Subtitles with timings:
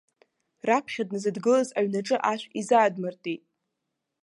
[0.67, 3.43] Раԥхьа дназдгылаз аҩнаҿы ашә изаадмыртит.